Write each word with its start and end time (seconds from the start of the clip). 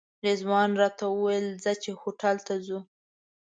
رضوان 0.25 0.69
راته 0.81 1.05
وویل 1.09 1.47
ځه 1.63 1.71
چې 1.83 1.89
هوټل 2.01 2.37
ته 2.47 2.53
ځو. 2.65 2.79